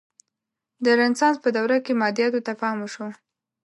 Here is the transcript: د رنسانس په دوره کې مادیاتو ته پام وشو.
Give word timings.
د 0.83 0.85
رنسانس 0.99 1.37
په 1.43 1.49
دوره 1.57 1.77
کې 1.85 1.97
مادیاتو 2.01 2.39
ته 2.45 2.53
پام 2.61 2.75
وشو. 2.81 3.07